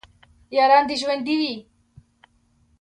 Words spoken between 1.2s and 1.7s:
وي